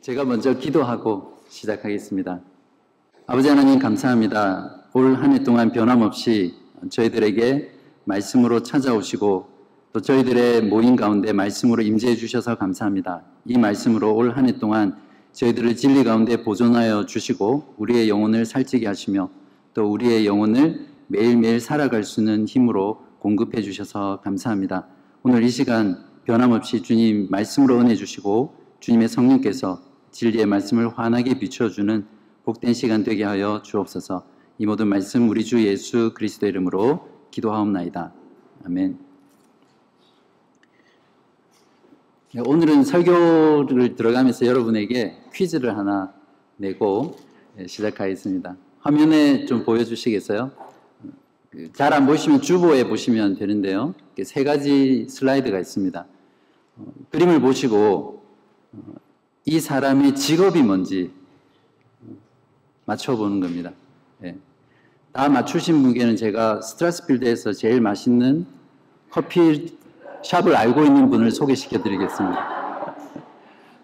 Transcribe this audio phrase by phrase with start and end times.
[0.00, 2.40] 제가 먼저 기도하고 시작하겠습니다.
[3.26, 4.76] 아버지 하나님 감사합니다.
[4.94, 6.54] 올 한 해 동안 변함없이
[6.88, 7.70] 저희들에게
[8.04, 9.48] 말씀으로 찾아오시고
[9.92, 13.22] 또 저희들의 모임 가운데 말씀으로 임재해 주셔서 감사합니다.
[13.44, 14.96] 이 말씀으로 올 한 해 동안
[15.32, 19.30] 저희들을 진리 가운데 보존하여 주시고 우리의 영혼을 살찌게 하시며
[19.74, 24.86] 또 우리의 영혼을 매일매일 살아갈 수 있는 힘으로 공급해 주셔서 감사합니다.
[25.22, 32.06] 오늘 이 시간 변함없이 주님 말씀으로 은혜 주시고 주님의 성령께서 진리의 말씀을 환하게 비춰주는
[32.44, 34.24] 복된 시간 되게 하여 주옵소서.
[34.58, 38.12] 이 모든 말씀 우리 주 예수 그리스도 이름으로 기도하옵나이다.
[38.64, 38.98] 아멘.
[42.32, 46.12] 네, 오늘은 설교를 들어가면서 여러분에게 퀴즈를 하나
[46.56, 47.16] 내고
[47.56, 48.56] 네, 시작하겠습니다.
[48.80, 50.52] 화면에 좀 보여주시겠어요?
[51.50, 53.94] 그 잘안 보시면 주보에 보시면 되는데요.
[54.22, 56.06] 세 가지 슬라이드가 있습니다.
[56.76, 58.22] 어, 그림을 보시고
[58.72, 58.94] 어,
[59.44, 61.12] 이 사람의 직업이 뭔지
[62.84, 63.72] 맞춰보는 겁니다.
[64.18, 64.36] 네.
[65.12, 68.46] 다 맞추신 분께는 제가 스트라스필드에서 제일 맛있는
[69.10, 69.76] 커피
[70.22, 72.96] 샵을 알고 있는 분을 소개시켜 드리겠습니다.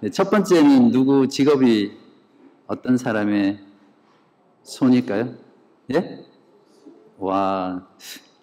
[0.00, 1.92] 네, 첫 번째는 누구 직업이
[2.66, 3.60] 어떤 사람의
[4.62, 5.34] 손일까요?
[5.94, 6.24] 예?
[7.18, 7.86] 와,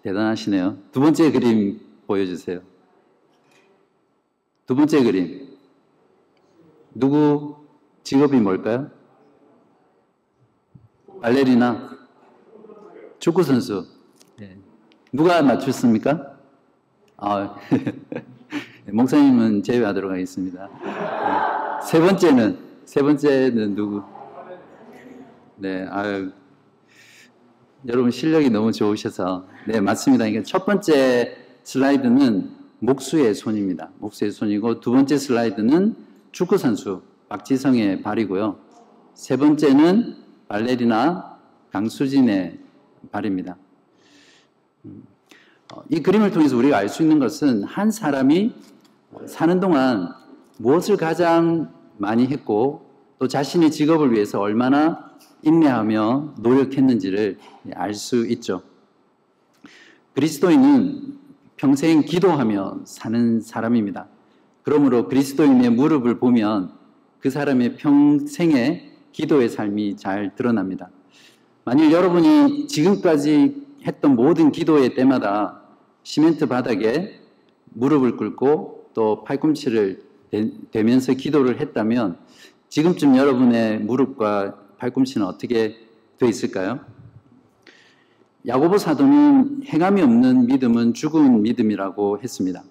[0.02, 0.78] 대단하시네요.
[0.92, 2.60] 두 번째 그림 보여주세요.
[4.66, 5.43] 두 번째 그림.
[6.94, 7.56] 누구
[8.04, 8.90] 직업이 뭘까요?
[11.20, 11.96] 발레리나,
[13.18, 13.86] 축구 선수.
[14.38, 14.56] 네.
[15.12, 16.36] 누가 맞췄습니까?
[17.16, 17.56] 아,
[18.92, 20.68] 목사님은 제외하도록 하겠습니다.
[20.84, 21.88] 네.
[21.88, 24.02] 세 번째는, 세 번째는 누구?
[25.56, 26.30] 네, 아유,
[27.88, 29.46] 여러분 실력이 너무 좋으셔서.
[29.66, 30.24] 네, 맞습니다.
[30.24, 32.50] 그러니까 첫 번째 슬라이드는
[32.80, 33.90] 목수의 손입니다.
[33.98, 38.58] 목수의 손이고, 두 번째 슬라이드는 축구 선수 박지성의 발이고요.
[39.14, 40.16] 세 번째는
[40.48, 41.38] 발레리나
[41.70, 42.58] 강수진의
[43.12, 43.56] 발입니다.
[44.84, 45.04] 음,
[45.72, 48.52] 어, 이 그림을 통해서 우리가 알 수 있는 것은 한 사람이
[49.26, 50.12] 사는 동안
[50.58, 52.90] 무엇을 가장 많이 했고
[53.20, 55.12] 또 자신의 직업을 위해서 얼마나
[55.42, 57.38] 인내하며 노력했는지를
[57.74, 58.62] 알 수 있죠.
[60.14, 61.16] 그리스도인은
[61.56, 64.08] 평생 기도하며 사는 사람입니다.
[64.64, 66.72] 그러므로 그리스도인의 무릎을 보면
[67.20, 70.90] 그 사람의 평생의 기도의 삶이 잘 드러납니다.
[71.64, 75.62] 만일 여러분이 지금까지 했던 모든 기도의 때마다
[76.02, 77.20] 시멘트 바닥에
[77.74, 80.02] 무릎을 꿇고 또 팔꿈치를
[80.70, 82.18] 대면서 기도를 했다면
[82.68, 85.76] 지금쯤 여러분의 무릎과 팔꿈치는 어떻게
[86.18, 86.80] 돼 있을까요?
[88.46, 92.62] 야고보 사도는 행함이 없는 믿음은 죽은 믿음이라고 했습니다.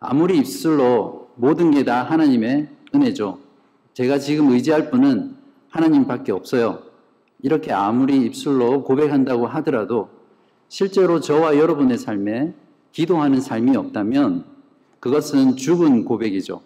[0.00, 3.38] 아무리 입술로 모든 게 다 하나님의 은혜죠.
[3.94, 5.34] 제가 지금 의지할 분은
[5.70, 6.82] 하나님밖에 없어요.
[7.42, 10.08] 이렇게 아무리 입술로 고백한다고 하더라도
[10.68, 12.54] 실제로 저와 여러분의 삶에
[12.92, 14.44] 기도하는 삶이 없다면
[15.00, 16.60] 그것은 죽은 고백이죠.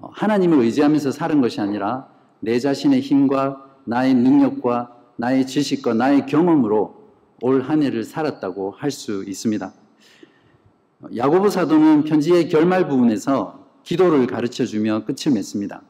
[0.00, 2.08] 어, 하나님을 의지하면서 사는 것이 아니라
[2.40, 6.96] 내 자신의 힘과 나의 능력과 나의 지식과 나의 경험으로
[7.42, 9.72] 올 한 해를 살았다고 할 수 있습니다.
[11.16, 15.80] 야고보 사도는 편지의 결말 부분에서 기도를 가르쳐 주며 끝을 맺습니다.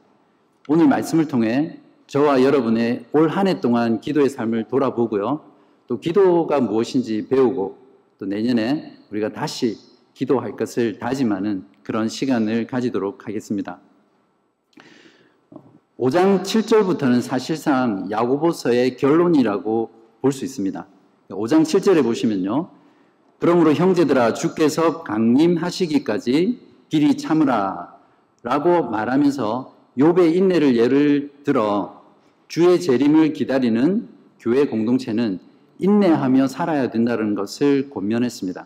[0.67, 5.41] 오늘 말씀을 통해 저와 여러분의 올 한 해 동안 기도의 삶을 돌아보고요.
[5.87, 7.77] 또 기도가 무엇인지 배우고
[8.19, 9.77] 또 내년에 우리가 다시
[10.13, 13.79] 기도할 것을 다짐하는 그런 시간을 가지도록 하겠습니다.
[15.97, 19.89] 5장 7절부터는 사실상 야고보서의 결론이라고
[20.21, 20.85] 볼 수 있습니다.
[21.29, 22.69] 5장 7절에 보시면요.
[23.39, 27.95] 그러므로 형제들아 주께서 강림하시기까지 길이 참으라
[28.43, 32.01] 라고 말하면서 욥의 인내를 예를 들어
[32.47, 34.07] 주의 재림을 기다리는
[34.39, 35.39] 교회 공동체는
[35.79, 38.65] 인내하며 살아야 된다는 것을 권면했습니다.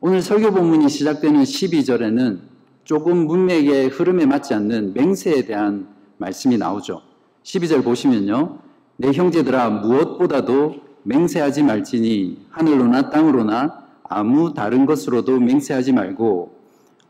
[0.00, 2.40] 오늘 설교 본문이 시작되는 12절에는
[2.84, 5.86] 조금 문맥의 흐름에 맞지 않는 맹세에 대한
[6.18, 7.02] 말씀이 나오죠.
[7.44, 8.58] 12절 보시면요.
[8.96, 16.61] 내 형제들아 무엇보다도 맹세하지 말지니 하늘로나 땅으로나 아무 다른 것으로도 맹세하지 말고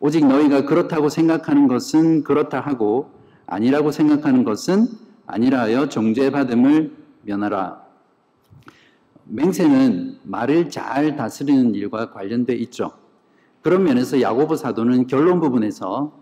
[0.05, 3.13] 오직 너희가 그렇다고 생각하는 것은 그렇다 하고
[3.47, 4.89] 아니라고 생각하는 것은
[5.29, 7.81] 아니라 하여 정죄받음을 면하라.
[9.27, 12.91] 맹세는 말을 잘 다스리는 일과 관련돼 있죠.
[13.61, 16.13] 그런 면에서 야고보 사도는 결론 부분에서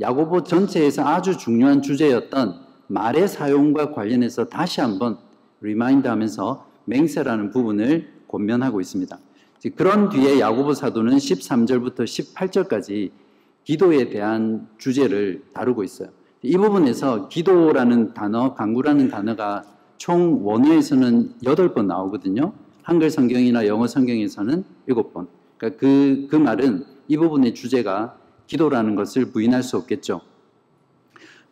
[0.00, 2.56] 야고보 전체에서 아주 중요한 주제였던
[2.88, 5.16] 말의 사용과 관련해서 다시 한번
[5.60, 9.16] remind 하면서 맹세라는 부분을 권면하고 있습니다.
[9.76, 13.27] 그런 뒤에 야고보 사도는 13절부터 18절까지
[13.68, 16.08] 기도에 대한 주제를 다루고 있어요.
[16.40, 19.62] 이 부분에서 기도라는 단어, 강구라는 단어가
[19.98, 22.54] 총 원어에서는 8번 나오거든요.
[22.82, 25.26] 한글 성경이나 영어 성경에서는 7번.
[25.58, 28.16] 그러니까 그, 그 말은 이 부분의 주제가
[28.46, 30.22] 기도라는 것을 부인할 수 없겠죠.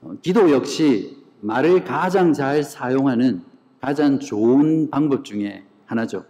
[0.01, 3.43] 어, 기도 역시 말을 가장 잘 사용하는
[3.79, 6.25] 가장 좋은 방법 중에 하나죠.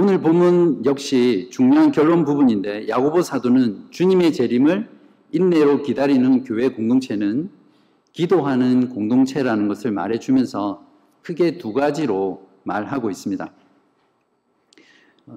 [0.00, 4.88] 오늘 본문 역시 중요한 결론 부분인데 야고보 사도는 주님의 재림을
[5.32, 7.50] 인내로 기다리는 교회 공동체는
[8.12, 10.86] 기도하는 공동체라는 것을 말해주면서
[11.22, 13.52] 크게 두 가지로 말하고 있습니다.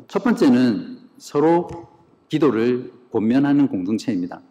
[0.08, 1.68] 첫 번째는 서로
[2.30, 4.44] 기도를 권면하는 공동체입니다.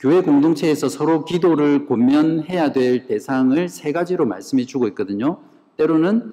[0.00, 5.38] 교회 공동체에서 서로 기도를 권면해야 될 대상을 세 가지로 말씀해 주고 있거든요.
[5.76, 6.32] 때로는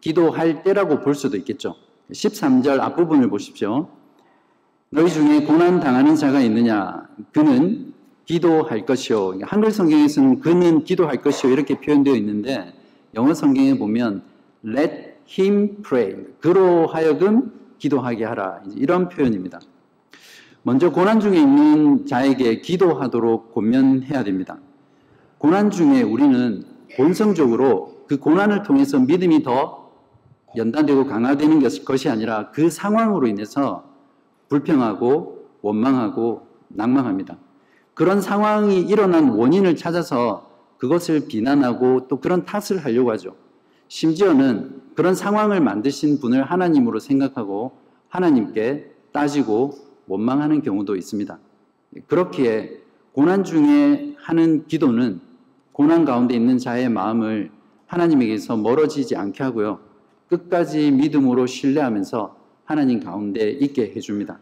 [0.00, 1.74] 기도할 때라고 볼 수도 있겠죠.
[2.10, 3.88] 13절 앞부분을 보십시오.
[4.90, 7.06] 너희 중에 고난 당하는 자가 있느냐?
[7.32, 7.92] 그는
[8.24, 9.38] 기도할 것이요.
[9.42, 12.74] 한글 성경에서는 그는 기도할 것이요 이렇게 표현되어 있는데
[13.14, 14.22] 영어 성경에 보면
[14.66, 16.24] let him pray.
[16.40, 18.62] 그로 하여금 기도하게 하라.
[18.76, 19.60] 이런 표현입니다.
[20.62, 24.58] 먼저 고난 중에 있는 자에게 기도하도록 권면해야 됩니다.
[25.38, 26.64] 고난 중에 우리는
[26.96, 29.87] 본성적으로 그 고난을 통해서 믿음이 더
[30.56, 33.84] 연단되고 강화되는 것이 아니라 그 상황으로 인해서
[34.48, 37.36] 불평하고 원망하고 낭망합니다.
[37.94, 40.48] 그런 상황이 일어난 원인을 찾아서
[40.78, 43.34] 그것을 비난하고 또 그런 탓을 하려고 하죠.
[43.88, 47.72] 심지어는 그런 상황을 만드신 분을 하나님으로 생각하고
[48.08, 49.74] 하나님께 따지고
[50.06, 51.38] 원망하는 경우도 있습니다.
[52.06, 52.80] 그렇기에
[53.12, 55.20] 고난 중에 하는 기도는
[55.72, 57.50] 고난 가운데 있는 자의 마음을
[57.86, 59.80] 하나님에게서 멀어지지 않게 하고요.
[60.28, 64.38] 끝까지 믿음으로 신뢰하면서 하나님 가운데 있게 해줍니다.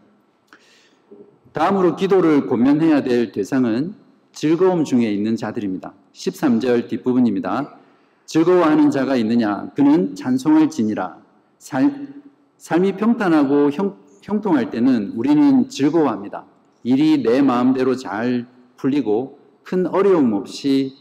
[1.53, 3.95] 다음으로 기도를 권면해야 될 대상은
[4.31, 5.93] 즐거움 중에 있는 자들입니다.
[6.13, 7.77] 13절 뒷부분입니다.
[8.25, 9.71] 즐거워하는 자가 있느냐?
[9.73, 11.17] 그는 찬송을 지니라.
[11.57, 12.09] 살,
[12.57, 16.45] 삶이 평탄하고 형, 형통할 때는 우리는 즐거워합니다.
[16.83, 18.45] 일이 내 마음대로 잘
[18.75, 20.93] 풀리고 큰 어려움 없이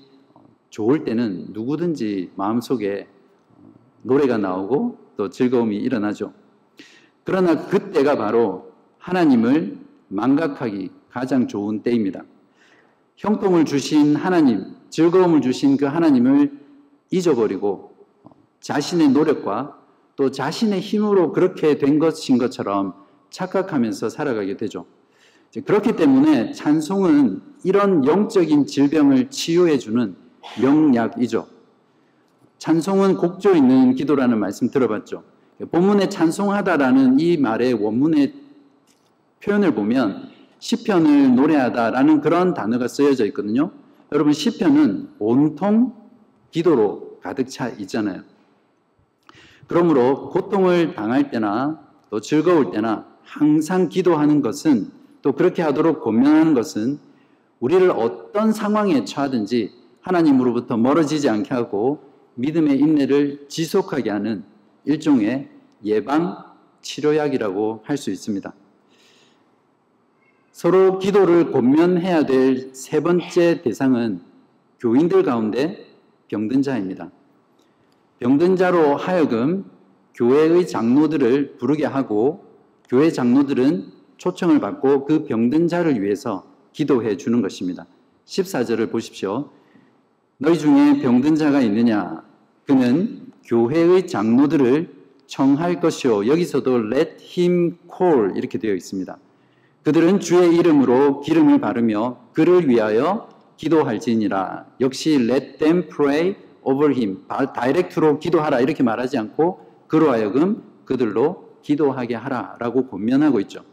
[0.70, 3.08] 좋을 때는 누구든지 마음속에
[4.02, 6.32] 노래가 나오고 또 즐거움이 일어나죠.
[7.24, 9.78] 그러나 그때가 바로 하나님을
[10.08, 12.22] 망각하기 가장 좋은 때입니다.
[13.16, 16.52] 형통을 주신 하나님, 즐거움을 주신 그 하나님을
[17.10, 17.94] 잊어버리고
[18.60, 19.78] 자신의 노력과
[20.16, 22.94] 또 자신의 힘으로 그렇게 된 것인 것처럼
[23.30, 24.86] 착각하면서 살아가게 되죠.
[25.64, 30.16] 그렇기 때문에 찬송은 이런 영적인 질병을 치유해주는
[30.60, 31.55] 명약이죠.
[32.58, 35.22] 찬송은 곡조 있는 기도라는 말씀 들어봤죠.
[35.70, 38.34] 본문에 찬송하다라는 이 말의 원문의
[39.42, 43.70] 표현을 보면 시편을 노래하다라는 그런 단어가 쓰여져 있거든요.
[44.12, 45.94] 여러분 시편은 온통
[46.50, 48.22] 기도로 가득 차 있잖아요.
[49.66, 51.80] 그러므로 고통을 당할 때나
[52.10, 54.90] 또 즐거울 때나 항상 기도하는 것은
[55.22, 56.98] 또 그렇게 하도록 권면하는 것은
[57.58, 62.06] 우리를 어떤 상황에 처하든지 하나님으로부터 멀어지지 않게 하고
[62.36, 64.44] 믿음의 인내를 지속하게 하는
[64.84, 65.48] 일종의
[65.84, 66.44] 예방
[66.80, 68.54] 치료약이라고 할 수 있습니다.
[70.52, 74.20] 서로 기도를 권면해야 될 세 번째 대상은
[74.80, 75.86] 교인들 가운데
[76.28, 77.10] 병든 자입니다.
[78.20, 79.70] 병든 자로 하여금
[80.14, 82.46] 교회의 장로들을 부르게 하고
[82.88, 87.86] 교회 장로들은 초청을 받고 그 병든 자를 위해서 기도해 주는 것입니다.
[88.24, 89.50] 14절을 보십시오.
[90.38, 92.25] 너희 중에 병든 자가 있느냐?
[92.66, 94.94] 그는 교회의 장로들을
[95.26, 96.26] 청할 것이요.
[96.26, 99.16] 여기서도 let him call 이렇게 되어 있습니다.
[99.84, 104.66] 그들은 주의 이름으로 기름을 바르며 그를 위하여 기도할지니라.
[104.80, 107.24] 역시 let them pray over him.
[107.28, 113.64] 다이렉트로 기도하라 이렇게 말하지 않고 그로 하여금 그들로 기도하게 하라라고 권면하고 있죠.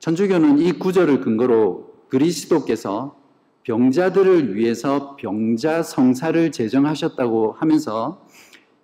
[0.00, 3.21] 천주교는 이 구절을 근거로 그리스도께서
[3.64, 8.26] 병자들을 위해서 병자 성사를 제정하셨다고 하면서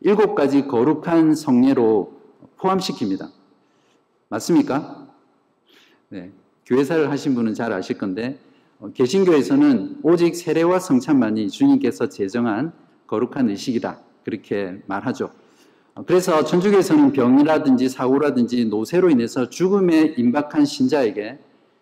[0.00, 2.12] 일곱 가지 거룩한 성례로
[2.58, 3.30] 포함시킵니다.
[4.28, 5.08] 맞습니까?
[6.11, 6.30] 네.
[6.66, 8.38] 교회사를 하신 분은 잘 아실 건데
[8.78, 12.73] 어, 개신교에서는 오직 세례와 성찬만이 주님께서 제정한
[13.06, 14.00] 거룩한 의식이다.
[14.25, 15.30] 그렇게 말하죠.
[15.94, 21.38] 어, 그래서 천주교에서는 병이라든지 사고라든지 노쇠로 인해서 죽음에 임박한 신자에게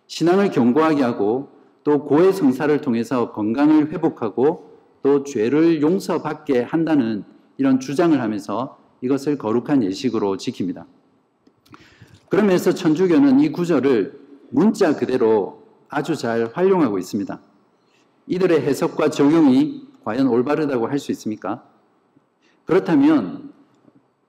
[0.07, 1.56] 신앙을 견고하게 하고
[1.87, 4.73] 또 고해 성사를 통해서 건강을 회복하고
[5.05, 7.23] 또 죄를 용서받게 한다는
[7.59, 10.85] 이런 주장을 하면서 이것을 거룩한 예식으로 지킵니다.
[12.29, 14.19] 그러면서 천주교는 이 구절을
[14.51, 17.41] 문자 그대로 아주 잘 활용하고 있습니다.
[18.27, 21.63] 이들의 해석과 적용이 과연 올바르다고 할 수 있습니까?
[22.65, 23.53] 그렇다면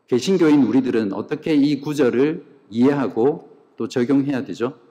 [0.05, 4.86] 개신교인 우리들은 어떻게 이 구절을 이해하고 또 적용해야 되죠?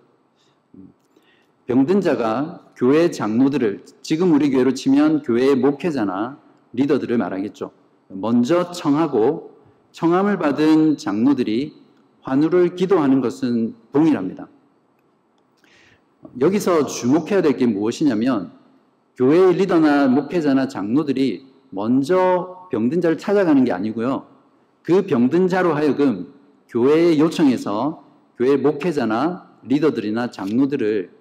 [1.66, 6.38] 병든 자가 교회 장로들을 지금 우리 교회로 치면 교회의 목회자나
[6.72, 7.72] 리더들을 말하겠죠.
[8.08, 9.56] 먼저 청하고
[9.90, 11.74] 청함을 받은 장로들이
[12.20, 14.48] 환우를 기도하는 것은 동일합니다.
[16.40, 18.52] 여기서 주목해야 될 게 무엇이냐면
[19.16, 24.26] 교회의 리더나 목회자나 장로들이 먼저 병든 자를 찾아가는 게 아니고요.
[24.82, 26.32] 그 병든 자로 하여금
[26.68, 28.04] 교회에 요청해서
[28.36, 31.15] 교회 목회자나 리더들이나 장로들을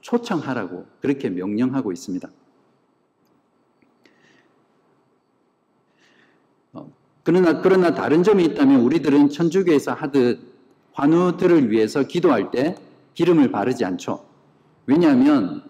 [0.00, 2.28] 초청하라고 그렇게 명령하고 있습니다.
[6.72, 6.92] 어,
[7.22, 10.40] 그러나 그러나 다른 점이 있다면 우리들은 천주교에서 하듯
[10.92, 12.76] 환우들을 위해서 기도할 때
[13.14, 14.24] 기름을 바르지 않죠.
[14.86, 15.62] 왜냐하면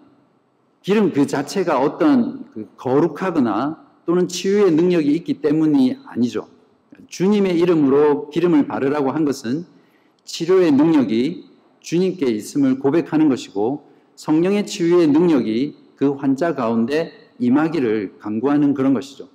[0.82, 6.48] 기름 그 자체가 어떤 그 거룩하거나 또는 치유의 능력이 있기 때문이 아니죠.
[7.08, 9.66] 주님의 이름으로 기름을 바르라고 한 것은
[10.24, 11.48] 치료의 능력이
[11.80, 13.87] 주님께 있음을 고백하는 것이고
[14.18, 19.28] 성령의 치유의 능력이 그 환자 가운데 임하기를 강구하는 그런 것이죠.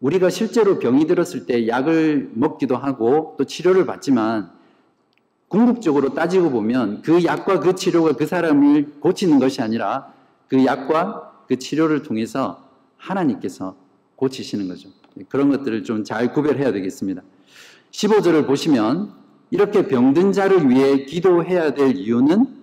[0.00, 4.50] 우리가 실제로 병이 들었을 때 약을 먹기도 하고 또 치료를 받지만
[5.48, 10.14] 궁극적으로 따지고 보면 그 약과 그 치료가 그 사람을 고치는 것이 아니라
[10.48, 13.76] 그 약과 그 치료를 통해서 하나님께서
[14.16, 14.88] 고치시는 거죠.
[15.28, 17.20] 그런 것들을 좀 잘 구별해야 되겠습니다.
[17.90, 19.12] 15절을 보시면
[19.50, 22.61] 이렇게 병든 자를 위해 기도해야 될 이유는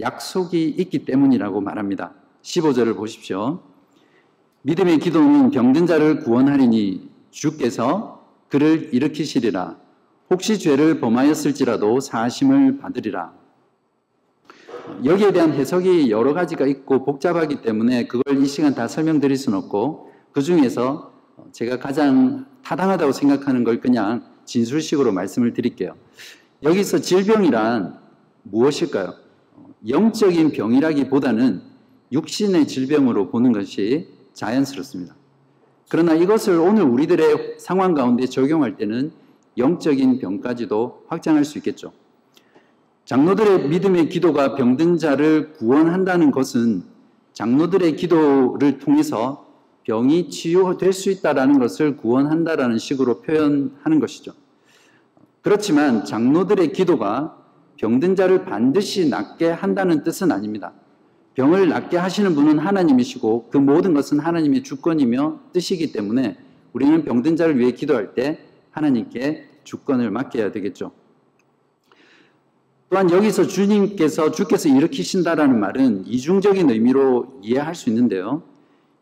[0.00, 2.14] 약속이 있기 때문이라고 말합니다.
[2.42, 3.62] 15절을 보십시오.
[4.62, 9.76] 믿음의 기도는 병든 자를 구원하리니 주께서 그를 일으키시리라.
[10.30, 13.32] 혹시 죄를 범하였을지라도 사심을 받으리라.
[15.04, 20.12] 여기에 대한 해석이 여러 가지가 있고 복잡하기 때문에 그걸 이 시간 다 설명드릴 수는 없고
[20.32, 21.12] 그 중에서
[21.52, 25.94] 제가 가장 타당하다고 생각하는 걸 그냥 진술식으로 말씀을 드릴게요.
[26.62, 27.98] 여기서 질병이란
[28.42, 29.27] 무엇일까요?
[29.86, 31.62] 영적인 병이라기보다는
[32.10, 35.14] 육신의 질병으로 보는 것이 자연스럽습니다.
[35.90, 39.12] 그러나 이것을 오늘 우리들의 상황 가운데 적용할 때는
[39.56, 41.92] 영적인 병까지도 확장할 수 있겠죠.
[43.04, 46.82] 장로들의 믿음의 기도가 병든 자를 구원한다는 것은
[47.32, 49.46] 장로들의 기도를 통해서
[49.84, 54.32] 병이 치유될 수 있다라는 것을 구원한다라는 식으로 표현하는 것이죠.
[55.40, 57.37] 그렇지만 장로들의 기도가
[57.78, 60.72] 병든 자를 반드시 낫게 한다는 뜻은 아닙니다.
[61.34, 66.36] 병을 낫게 하시는 분은 하나님이시고 그 모든 것은 하나님의 주권이며 뜻이기 때문에
[66.72, 68.40] 우리는 병든 자를 위해 기도할 때
[68.72, 70.90] 하나님께 주권을 맡겨야 되겠죠.
[72.90, 78.42] 또한 여기서 주님께서 주께서 일으키신다라는 말은 이중적인 의미로 이해할 수 있는데요.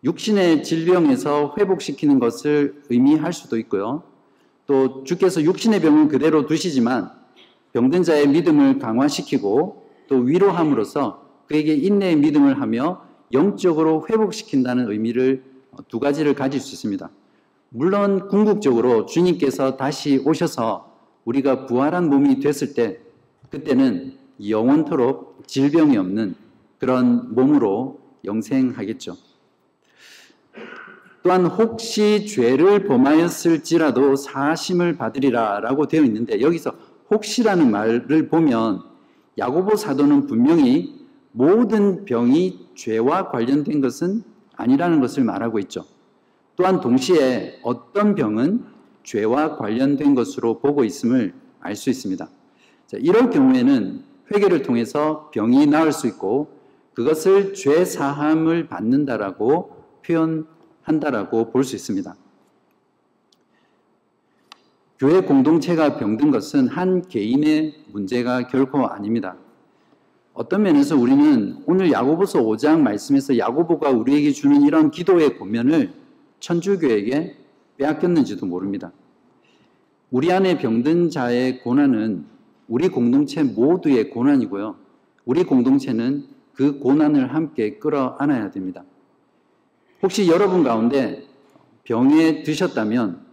[0.04, 4.02] 육신의 질병에서 회복시키는 것을 의미할 수도 있고요.
[4.66, 7.10] 또 주께서 육신의 병은 그대로 두시지만
[7.76, 13.02] 병든 자의 믿음을 강화시키고 또 위로함으로써 그에게 인내의 믿음을 하며
[13.34, 15.44] 영적으로 회복시킨다는 의미를
[15.88, 17.10] 두 가지를 가질 수 있습니다.
[17.68, 20.90] 물론 궁극적으로 주님께서 다시 오셔서
[21.26, 22.98] 우리가 부활한 몸이 됐을 때
[23.50, 24.14] 그때는
[24.48, 26.34] 영원토록 질병이 없는
[26.78, 29.18] 그런 몸으로 영생하겠죠.
[31.22, 38.82] 또한 혹시 죄를 범하였을지라도 사심을 받으리라 라고 되어 있는데 여기서 혹시라는 말을 보면
[39.38, 44.22] 야고보 사도는 분명히 모든 병이 죄와 관련된 것은
[44.56, 45.84] 아니라는 것을 말하고 있죠.
[46.56, 48.64] 또한 동시에 어떤 병은
[49.04, 52.28] 죄와 관련된 것으로 보고 있음을 알 수 있습니다.
[52.86, 56.48] 자, 이럴 경우에는 회개를 통해서 병이 나을 수 있고
[56.94, 62.14] 그것을 죄 사함을 받는다라고 표현한다라고 볼 수 있습니다.
[64.98, 69.36] 교회 공동체가 병든 것은 한 개인의 문제가 결코 아닙니다.
[70.32, 75.92] 어떤 면에서 우리는 오늘 야고보서 5장 말씀에서 야고보가 우리에게 주는 이런 기도의 고면을
[76.40, 77.36] 천주교에게
[77.76, 78.92] 빼앗겼는지도 모릅니다.
[80.10, 82.24] 우리 안에 병든 자의 고난은
[82.66, 84.76] 우리 공동체 모두의 고난이고요.
[85.26, 86.24] 우리 공동체는
[86.54, 88.82] 그 고난을 함께 끌어안아야 됩니다.
[90.02, 91.22] 혹시 여러분 가운데
[91.84, 93.25] 병에 드셨다면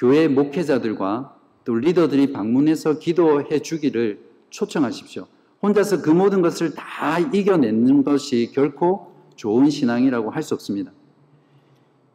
[0.00, 5.26] 교회 목회자들과 또 리더들이 방문해서 기도해 주기를 초청하십시오.
[5.62, 10.90] 혼자서 그 모든 것을 다 이겨내는 것이 결코 좋은 신앙이라고 할 수 없습니다.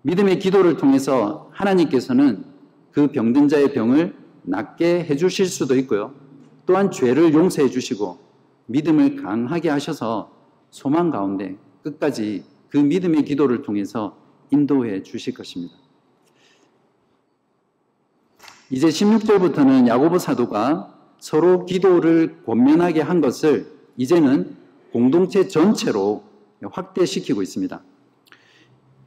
[0.02, 2.44] 믿음의 기도를 통해서 하나님께서는
[2.92, 6.16] 그 병든 자의 병을 낫게 해 주실 수도 있고요.
[6.66, 8.18] 또한 죄를 용서해 주시고
[8.66, 10.32] 믿음을 강하게 하셔서
[10.72, 14.18] 소망 가운데 끝까지 그 믿음의 기도를 통해서
[14.50, 15.85] 인도해 주실 것입니다.
[18.72, 24.56] 이제 16절부터는 야고보 사도가 서로 기도를 권면하게 한 것을 이제는
[24.92, 26.24] 공동체 전체로
[26.64, 27.84] 확대시키고 있습니다.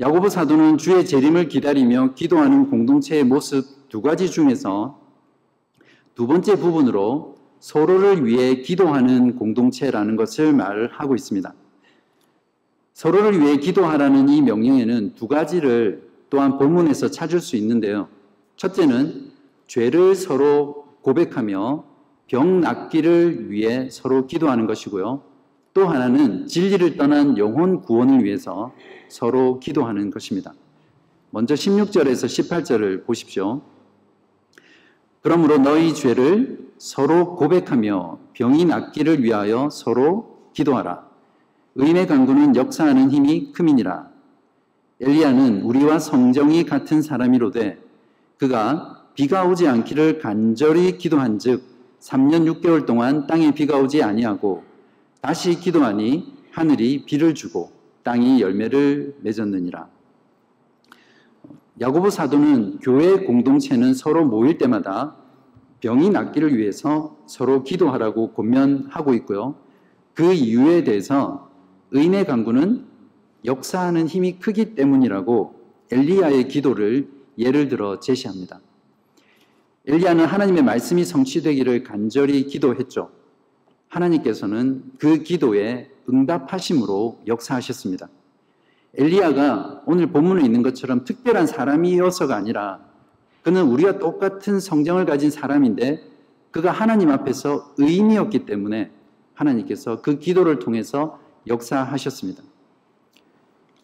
[0.01, 5.01] 야고보 사도는 주의 재림을 기다리며 기도하는 공동체의 모습 두 가지 중에서
[6.15, 11.53] 두 번째 부분으로 서로를 위해 기도하는 공동체라는 것을 말하고 있습니다.
[12.95, 18.09] 서로를 위해 기도하라는 이 명령에는 두 가지를 또한 본문에서 찾을 수 있는데요.
[18.57, 19.28] 첫째는
[19.69, 21.85] 죄를 서로 고백하며
[22.27, 25.23] 병 낫기를 위해 서로 기도하는 것이고요.
[25.75, 28.75] 또 하나는 진리를 떠난 영혼 구원을 위해서
[29.09, 30.53] 서로 기도하는 것입니다.
[31.31, 33.61] 먼저 16절에서 18절을 보십시오.
[35.21, 41.07] 그러므로 너희 죄를 서로 고백하며 병이 낫기를 위하여 서로 기도하라.
[41.75, 44.09] 의인의 강구는 역사하는 힘이 크민이라.
[45.01, 47.79] 엘리야는 우리와 성정이 같은 사람이로되
[48.37, 51.65] 그가 비가 오지 않기를 간절히 기도한즉
[51.99, 54.63] 3년 6개월 동안 땅에 비가 오지 아니하고
[55.21, 57.73] 다시 기도하니 하늘이 비를 주고
[58.05, 59.89] 땅이 열매를 맺었느니라.
[61.81, 65.17] 야고보 사도는 교회 공동체는 서로 모일 때마다
[65.81, 69.57] 병이 낫기를 위해서 서로 기도하라고 권면하고 있고요.
[70.15, 71.51] 그 이유에 대해서
[71.91, 72.87] 의인의 강구는
[73.45, 75.61] 역사하는 힘이 크기 때문이라고
[75.91, 78.61] 엘리야의 기도를 예를 들어 제시합니다.
[79.89, 83.11] 엘리야는 하나님의 말씀이 성취되기를 간절히 기도했죠.
[83.89, 88.11] 하나님께서는 그 기도에 응답하심으로 역사하셨습니다.
[88.99, 92.81] 엘리야가 오늘 본문에 있는 것처럼 특별한 사람이어서가 아니라
[93.41, 96.03] 그는 우리와 똑같은 성정을 가진 사람인데
[96.51, 98.91] 그가 하나님 앞에서 의인이었기 때문에
[99.33, 102.43] 하나님께서 그 기도를 통해서 역사하셨습니다.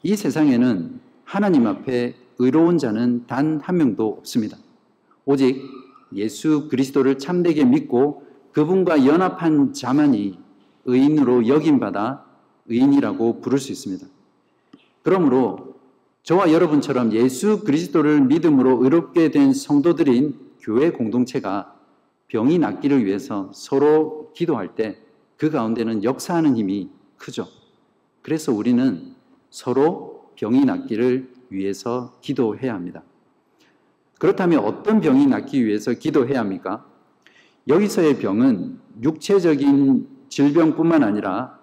[0.03, 4.59] 이 세상에는 하나님 앞에 의로운 자는 단 한 명도 없습니다.
[5.25, 5.63] 오직
[6.15, 10.39] 예수 그리스도를 참되게 믿고 그분과 연합한 자만이
[10.85, 12.25] 의인으로 여김받아
[12.67, 14.07] 의인이라고 부를 수 있습니다.
[15.03, 15.75] 그러므로
[16.23, 21.75] 저와 여러분처럼 예수 그리스도를 믿음으로 의롭게 된 성도들인 교회 공동체가
[22.29, 25.05] 병이 낫기를 위해서 서로 기도할 때
[25.37, 27.47] 그 가운데는 역사하는 힘이 크죠.
[28.23, 29.15] 그래서 우리는
[29.51, 33.03] 서로 병이 낫기를 위해서 기도해야 합니다.
[34.25, 36.87] 그렇다면 어떤 병이 낫기 위해서 기도해야 합니까?
[37.69, 41.59] 여기서의 병은 육체적인 질병뿐만 아니라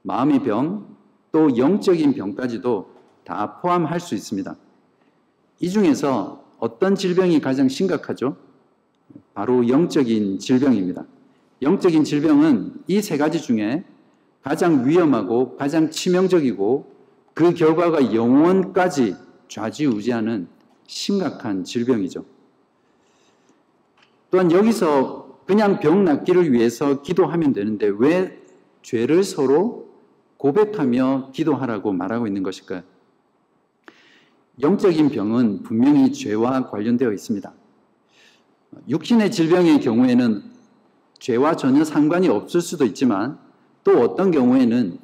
[0.00, 0.86] 마음의 병,
[1.32, 2.88] 또 영적인 병까지도
[3.24, 4.56] 다 포함할 수 있습니다.
[5.60, 8.38] 이 중에서 어떤 질병이 가장 심각하죠?
[9.34, 11.04] 바로 영적인 질병입니다.
[11.60, 13.84] 영적인 질병은 이 세 가지 중에
[14.42, 16.90] 가장 위험하고 가장 치명적이고
[17.34, 19.14] 그 결과가 영원까지
[19.48, 20.48] 좌지우지하는
[20.92, 22.24] 심각한 질병이죠.
[24.30, 28.38] 또한 여기서 그냥 병 낫기를 위해서 기도하면 되는데 왜
[28.82, 29.88] 죄를 서로
[30.36, 32.82] 고백하며 기도하라고 말하고 있는 것일까요?
[34.60, 37.52] 영적인 병은 분명히 죄와 관련되어 있습니다.
[38.88, 40.42] 육신의 질병의 경우에는
[41.18, 43.38] 죄와 전혀 상관이 없을 수도 있지만
[43.82, 44.98] 또 어떤 경우에는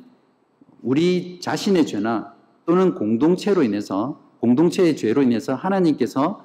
[0.82, 2.34] 우리 자신의 죄나
[2.66, 6.44] 또는 공동체로 인해서 공동체의 죄로 인해서 하나님께서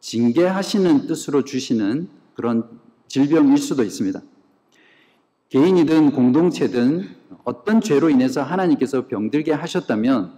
[0.00, 2.68] 징계하시는 뜻으로 주시는 그런
[3.08, 4.20] 질병일 수도 있습니다.
[5.48, 7.08] 개인이든 공동체든
[7.44, 10.32] 어떤 죄로 인해서 하나님께서 병들게 하셨다면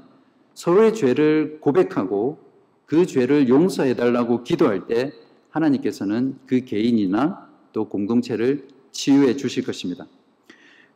[0.54, 2.38] 서로의 죄를 고백하고
[2.86, 5.12] 그 죄를 용서해 달라고 기도할 때
[5.50, 10.06] 하나님께서는 그 개인이나 또 공동체를 치유해 주실 것입니다.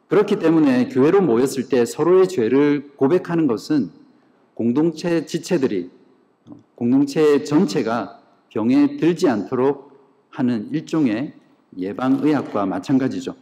[0.08, 3.90] 그렇기 때문에 교회로 모였을 때 서로의 죄를 고백하는 것은
[4.54, 5.90] 공동체 지체들이
[6.78, 9.90] 공동체 전체가 병에 들지 않도록
[10.30, 11.34] 하는 일종의
[11.76, 13.34] 예방의학과 마찬가지죠.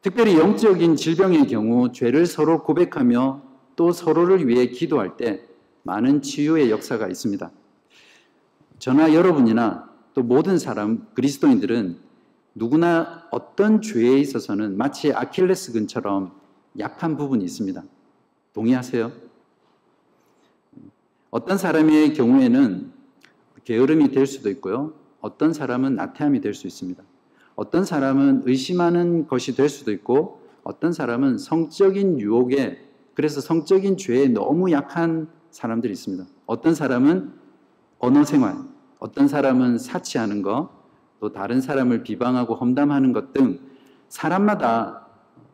[0.00, 3.42] 특별히 영적인 질병의 경우 죄를 서로 고백하며
[3.76, 5.42] 또 서로를 위해 기도할 때
[5.82, 7.50] 많은 치유의 역사가 있습니다.
[8.78, 11.98] 저나 여러분이나 또 모든 사람, 그리스도인들은
[12.54, 16.32] 누구나 어떤 죄에 있어서는 마치 아킬레스 근처럼
[16.78, 17.84] 약한 부분이 있습니다.
[18.54, 19.27] 동의하세요?
[21.30, 22.92] 어떤 사람의 경우에는
[23.64, 24.94] 게으름이 될 수도 있고요.
[25.20, 27.02] 어떤 사람은 나태함이 될 수 있습니다.
[27.54, 32.78] 어떤 사람은 의심하는 것이 될 수도 있고 어떤 사람은 성적인 유혹에
[33.14, 36.24] 그래서 성적인 죄에 너무 약한 사람들이 있습니다.
[36.46, 37.32] 어떤 사람은
[37.98, 38.54] 언어 생활,
[39.00, 40.70] 어떤 사람은 사치하는 것,
[41.20, 43.58] 또 다른 사람을 비방하고 험담하는 것 등
[44.08, 45.08] 사람마다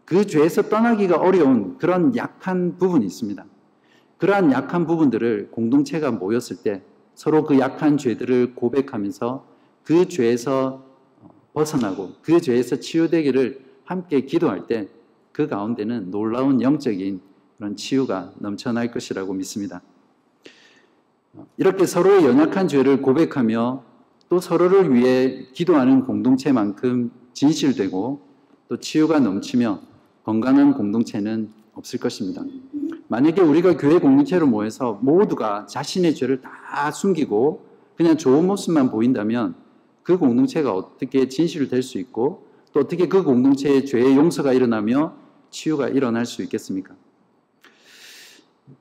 [0.04, 3.44] 그 죄에서 떠나기가 어려운 그런 약한 부분이 있습니다.
[4.18, 6.83] 그러한 약한 부분들을 공동체가 모였을 때
[7.14, 9.46] 서로 그 약한 죄들을 고백하면서
[9.85, 10.85] 그 죄에서
[11.53, 14.88] 벗어나고 그 죄에서 치유되기를 함께 기도할 때
[15.35, 17.20] 그 가운데는 놀라운 영적인
[17.59, 19.83] 그런 치유가 넘쳐날 것이라고 믿습니다.
[21.57, 23.83] 이렇게 서로의 연약한 죄를 고백하며
[24.29, 28.20] 또 서로를 위해 기도하는 공동체만큼 진실되고
[28.68, 29.81] 또 치유가 넘치며
[30.22, 32.42] 건강한 공동체는 없을 것입니다.
[33.09, 39.55] 만약에 우리가 교회 공동체로 모여서 모두가 자신의 죄를 다 숨기고 그냥 좋은 모습만 보인다면
[40.03, 45.14] 그 공동체가 어떻게 진실될 수 있고 또 어떻게 그 공동체의 죄의 용서가 일어나며
[45.51, 46.95] 치유가 일어날 수 있겠습니까?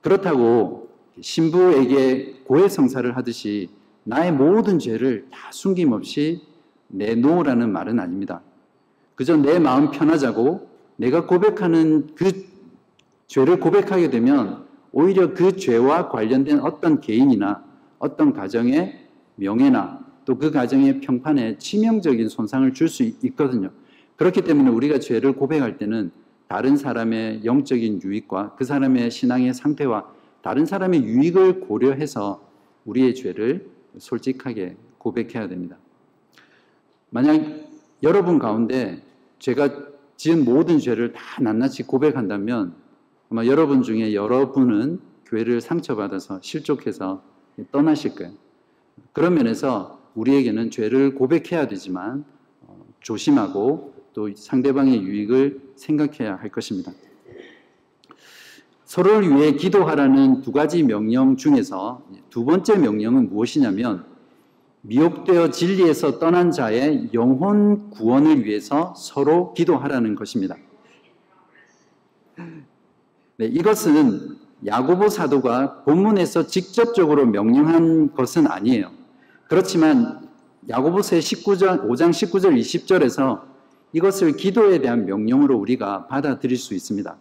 [0.00, 0.88] 그렇다고
[1.20, 3.70] 신부에게 고해 성사를 하듯이
[4.02, 6.42] 나의 모든 죄를 다 숨김없이
[6.88, 8.42] 내놓으라는 말은 아닙니다.
[9.14, 12.53] 그저 내 마음 편하자고 내가 고백하는 그
[13.26, 17.64] 죄를 고백하게 되면 오히려 그 죄와 관련된 어떤 개인이나
[17.98, 23.70] 어떤 가정의 명예나 또 그 가정의 평판에 치명적인 손상을 줄 수 있거든요.
[24.16, 26.10] 그렇기 때문에 우리가 죄를 고백할 때는
[26.48, 30.06] 다른 사람의 영적인 유익과 그 사람의 신앙의 상태와
[30.42, 32.42] 다른 사람의 유익을 고려해서
[32.84, 35.76] 우리의 죄를 솔직하게 고백해야 됩니다.
[37.10, 37.40] 만약
[38.02, 39.02] 여러분 가운데
[39.38, 39.70] 제가
[40.16, 42.74] 지은 모든 죄를 다 낱낱이 고백한다면
[43.34, 47.20] 아마 여러분 중에 여러분은 교회를 상처받아서 실족해서
[47.72, 48.32] 떠나실 거예요.
[49.12, 52.24] 그런 면에서 우리에게는 죄를 고백해야 되지만
[52.60, 56.92] 어, 조심하고 또 상대방의 유익을 생각해야 할 것입니다.
[58.84, 64.04] 서로를 위해 기도하라는 두 가지 명령 중에서 두 번째 명령은 무엇이냐면
[64.82, 70.56] 미혹되어 진리에서 떠난 자의 영혼 구원을 위해서 서로 기도하라는 것입니다.
[73.36, 78.90] 네, 이것은 야고보 사도가 본문에서 직접적으로 명령한 것은 아니에요.
[79.48, 80.28] 그렇지만
[80.68, 83.42] 야고보서의 19절, 5장 19절 20절에서
[83.92, 87.16] 이것을 기도에 대한 명령으로 우리가 받아들일 수 있습니다.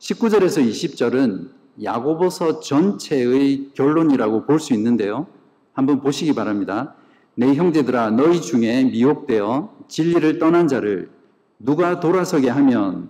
[0.00, 1.50] 19절에서 20절은
[1.82, 5.28] 야고보서 전체의 결론이라고 볼 수 있는데요.
[5.72, 6.94] 한번 보시기 바랍니다.
[7.36, 11.10] 내 형제들아 너희 중에 미혹되어 진리를 떠난 자를
[11.58, 13.08] 누가 돌아서게 하면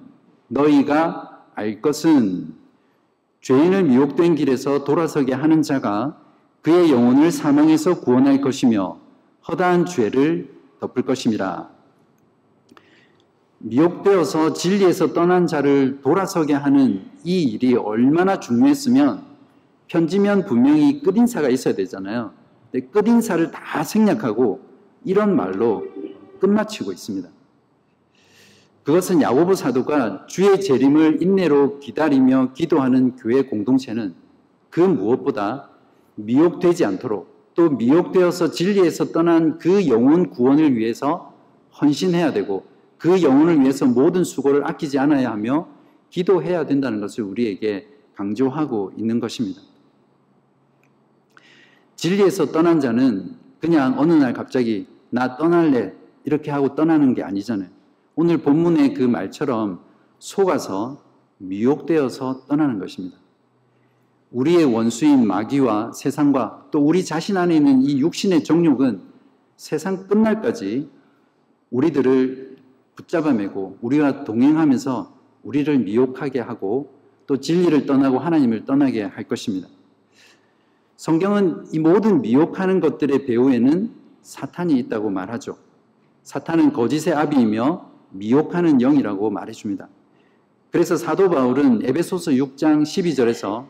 [0.49, 1.24] 너희가
[1.55, 2.55] 알 것은
[3.41, 6.19] 죄인을 미혹된 길에서 돌아서게 하는 자가
[6.63, 8.99] 그의 영혼을 사망에서 구원할 것이며
[9.47, 11.69] 허다한 죄를 덮을 것입니다.
[13.59, 19.23] 미혹되어서 진리에서 떠난 자를 돌아서게 하는 이 일이 얼마나 중요했으면
[19.89, 22.33] 편지면 분명히 끝인사가 있어야 되잖아요.
[22.93, 24.61] 끝인사를 다 생략하고
[25.05, 25.85] 이런 말로
[26.41, 27.29] 끝마치고 있습니다.
[28.85, 34.15] 그것은 야고보 사도가 주의 재림을 인내로 기다리며 기도하는 교회 공동체는
[34.69, 35.71] 그 무엇보다
[36.17, 41.35] 미혹되지 않도록 또 미혹되어서 진리에서 떠난 그 영혼 구원을 위해서
[41.81, 42.67] 헌신해야 되고
[42.99, 45.67] 그 영혼을 위해서 모든 수고를 아끼지 않아야 하며
[46.11, 49.63] 기도해야 된다는 것을 우리에게 강조하고 있는 것입니다.
[51.97, 55.95] 진리에서 떠난 자는 그냥 어느 날 갑자기 나 떠날래
[56.25, 57.74] 이렇게 하고 떠나는 게 아니잖아요.
[58.17, 59.81] 오늘 본문의 그 말처럼
[60.19, 61.03] 속아서
[61.39, 63.19] 미혹되어서 떠나는 것입니다.
[64.31, 69.01] 우리의 원수인 마귀와 세상과 또 우리 자신 안에 있는 이 육신의 정욕은
[69.57, 70.91] 세상 끝날까지
[71.71, 72.57] 우리들을
[72.97, 76.95] 붙잡아매고 우리와 동행하면서 우리를 미혹하게 하고
[77.27, 79.69] 또 진리를 떠나고 하나님을 떠나게 할 것입니다.
[80.97, 83.91] 성경은 이 모든 미혹하는 것들의 배후에는
[84.23, 85.57] 사탄이 있다고 말하죠.
[86.23, 89.89] 사탄은 거짓의 아비이며 미혹하는 영이라고 말해줍니다.
[90.71, 93.67] 그래서 사도 바울은 에베소서 6장 12절에서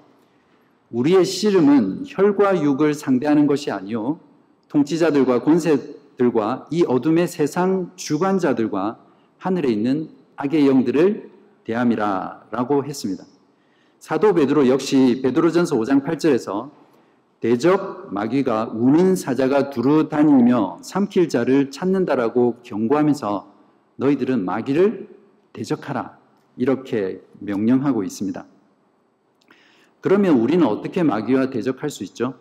[0.91, 4.21] 우리의 씨름은 혈과 육을 상대하는 것이 아니요
[4.69, 8.99] 통치자들과 권세들과 이 어둠의 세상 주관자들과
[9.39, 11.31] 하늘에 있는 악의 영들을
[11.65, 13.25] 대함이라라고 했습니다.
[13.99, 16.71] 사도 베드로 역시 베드로전서 5장 8절에서
[17.41, 23.54] 대적 마귀가 우는 사자가 두루 다니며 삼킬 자를 찾는다라고 경고하면서
[23.97, 25.09] 너희들은 마귀를
[25.53, 26.19] 대적하라
[26.57, 28.45] 이렇게 명령하고 있습니다.
[30.01, 32.35] 그러면 우리는 어떻게 마귀와 대적할 수 있죠?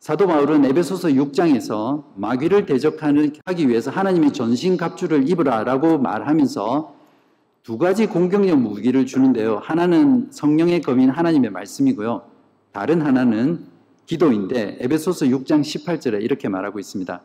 [0.00, 6.94] 사도 바울은 에베소서 6장에서 마귀를 대적하기 위해서 하나님의 전신 갑주를 입으라라고 말하면서
[7.62, 9.58] 두 가지 공격력 무기를 주는데요.
[9.62, 12.22] 하나는 성령의 검인 하나님의 말씀이고요.
[12.72, 13.66] 다른 하나는
[14.06, 17.20] 기도인데 에베소서 6장 18절에 이렇게 말하고 있습니다.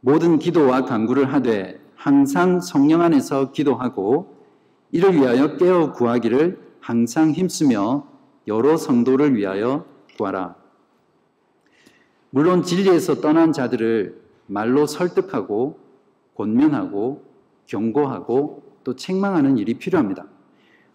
[0.00, 4.36] 모든 기도와 간구를 하되 항상 성령 안에서 기도하고
[4.92, 8.06] 이를 위하여 깨어 구하기를 항상 힘쓰며
[8.46, 9.84] 여러 성도를 위하여
[10.16, 10.54] 구하라.
[12.30, 15.80] 물론 진리에서 떠난 자들을 말로 설득하고
[16.36, 17.24] 권면하고
[17.66, 20.24] 경고하고 또 책망하는 일이 필요합니다.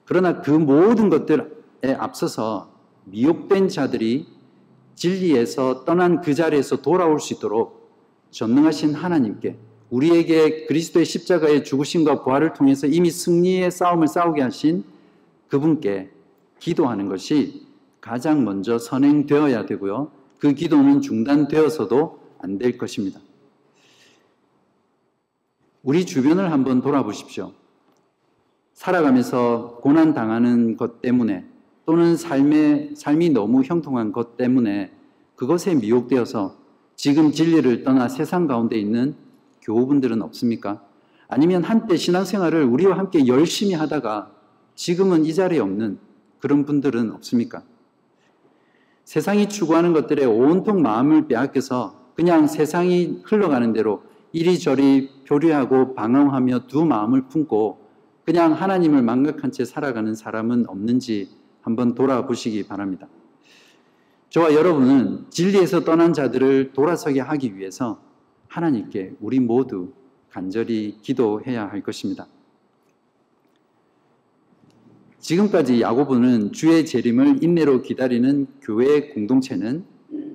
[0.05, 2.69] 그러나 그 모든 것들에 앞서서
[3.03, 4.25] 미혹된 자들이
[4.95, 7.91] 진리에서 떠난 그 자리에서 돌아올 수 있도록
[8.31, 9.57] 전능하신 하나님께
[9.93, 14.83] 우리에게 그리스도의 십자가의 죽으심과 부활을 통해서 이미 승리의 싸움을 싸우게 하신
[15.49, 16.09] 그분께
[16.59, 17.67] 기도하는 것이
[18.01, 20.11] 가장 먼저 선행되어야 되고요.
[20.39, 23.19] 그 기도는 중단되어서도 안 될 것입니다.
[25.83, 27.51] 우리 주변을 한번 돌아보십시오.
[28.73, 31.45] 살아가면서 고난 당하는 것 때문에
[31.85, 34.91] 또는 삶의 삶이 너무 형통한 것 때문에
[35.35, 36.57] 그것에 미혹되어서
[36.95, 39.22] 지금 진리를 떠나 세상 가운데 있는
[39.63, 40.81] 교우분들은 없습니까?
[41.27, 44.31] 아니면 한때 신앙생활을 우리와 함께 열심히 하다가
[44.75, 45.97] 지금은 이 자리에 없는
[46.39, 47.63] 그런 분들은 없습니까?
[49.05, 57.27] 세상이 추구하는 것들에 온통 마음을 빼앗겨서 그냥 세상이 흘러가는 대로 이리저리 표류하고 방황하며 두 마음을
[57.27, 57.83] 품고
[58.25, 61.29] 그냥 하나님을 망각한 채 살아가는 사람은 없는지
[61.61, 63.07] 한번 돌아보시기 바랍니다.
[64.29, 68.01] 저와 여러분은 진리에서 떠난 자들을 돌아서게 하기 위해서
[68.53, 69.93] 하나님께 우리 모두
[70.29, 72.27] 간절히 기도해야 할 것입니다.
[75.17, 79.85] 지금까지 야고보는 주의 재림을 인내로 기다리는 교회 공동체는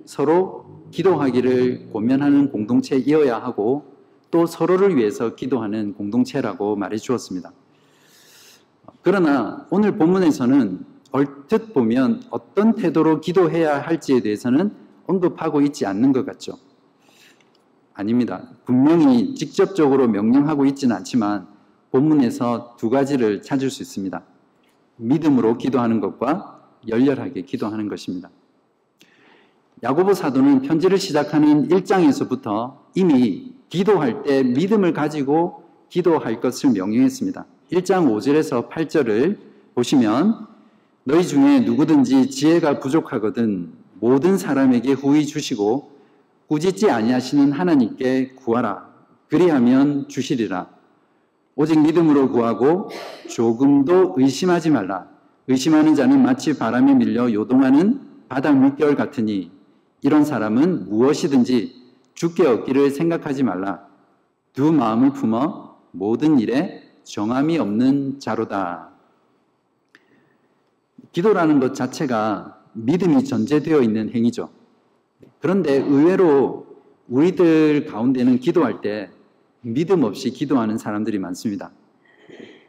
[0.04, 3.84] 서로 기도하기를 권면하는 공동체이어야 하고
[4.32, 7.52] 또 서로를 위해서 기도하는 공동체라고 말해 주었습니다.
[9.02, 14.72] 그러나 오늘 본문에서는 얼뜻 보면 어떤 태도로 기도해야 할지에 대해서는
[15.06, 16.58] 언급하고 있지 않는 것 같죠.
[17.98, 18.48] 아닙니다.
[18.64, 21.48] 분명히 직접적으로 명령하고 있지는 않지만
[21.90, 24.22] 본문에서 두 가지를 찾을 수 있습니다.
[24.98, 28.30] 믿음으로 기도하는 것과 열렬하게 기도하는 것입니다.
[29.82, 37.46] 야고보 사도는 편지를 시작하는 1장에서부터 이미 기도할 때 믿음을 가지고 기도할 것을 명령했습니다.
[37.72, 39.38] 1장 5절에서 8절을
[39.74, 40.46] 보시면
[41.02, 45.97] 너희 중에 누구든지 지혜가 부족하거든 모든 사람에게 후히 주시고
[46.48, 48.88] 꾸짖지 아니하시는 하나님께 구하라.
[49.28, 50.68] 그리하면 주시리라.
[51.54, 52.90] 오직 믿음으로 구하고
[53.28, 55.08] 조금도 의심하지 말라.
[55.46, 59.50] 의심하는 자는 마치 바람에 밀려 요동하는 바다 물결 같으니
[60.00, 61.74] 이런 사람은 무엇이든지
[62.14, 63.86] 죽게 얻기를 생각하지 말라.
[64.54, 68.90] 두 마음을 품어 모든 일에 정함이 없는 자로다.
[71.12, 74.57] 기도라는 것 자체가 믿음이 전제되어 있는 행위죠.
[75.40, 76.66] 그런데 의외로
[77.08, 79.10] 우리들 가운데는 기도할 때
[79.60, 81.72] 믿음 없이 기도하는 사람들이 많습니다.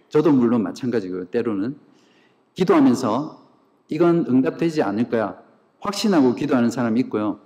[0.09, 1.25] 저도 물론 마찬가지고요.
[1.25, 1.77] 때로는
[2.53, 3.47] 기도하면서
[3.89, 5.39] 이건 응답되지 않을 거야.
[5.79, 7.39] 확신하고 기도하는 사람이 있고요.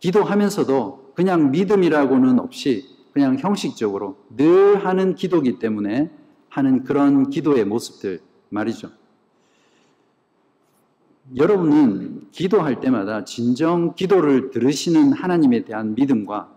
[0.00, 6.10] 기도하면서도 그냥 믿음이라고는 없이 그냥 형식적으로 늘 하는 기도기 때문에
[6.48, 8.90] 하는 그런 기도의 모습들 말이죠.
[11.36, 16.52] 여러분은 기도할 때마다 진정 기도를 들으시는 하나님에 대한 믿음과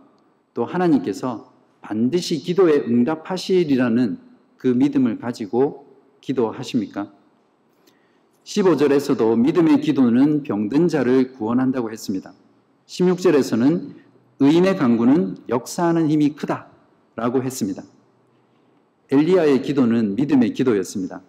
[0.55, 4.17] 또 하나님께서 반드시 기도에 응답하시리라는
[4.57, 5.85] 그 믿음을 가지고
[6.21, 7.11] 기도하십니까?
[8.45, 12.33] 15절에서도 믿음의 기도는 병든 자를 구원한다고 했습니다.
[12.87, 13.91] 16절에서는
[14.39, 16.67] 의인의 강구는 역사하는 힘이 크다
[17.15, 17.83] 라고 했습니다.
[19.11, 21.21] 엘리야의 기도는 믿음의 기도였습니다.